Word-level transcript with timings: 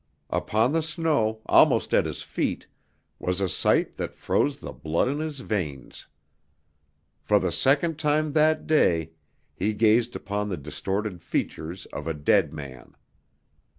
Upon 0.31 0.71
the 0.73 0.81
snow, 0.81 1.41
almost 1.45 1.93
at 1.93 2.07
his 2.07 2.23
feet, 2.23 2.65
was 3.19 3.39
a 3.39 3.47
sight 3.47 3.97
that 3.97 4.15
froze 4.15 4.59
the 4.59 4.71
blood 4.73 5.07
in 5.07 5.19
his 5.19 5.41
veins. 5.41 6.07
For 7.21 7.37
the 7.37 7.51
second 7.51 7.99
time 7.99 8.31
that 8.31 8.65
day 8.65 9.11
he 9.53 9.75
gazed 9.75 10.15
upon 10.15 10.49
the 10.49 10.57
distorted 10.57 11.21
features 11.21 11.85
of 11.93 12.07
a 12.07 12.15
dead 12.15 12.51
man. 12.51 12.95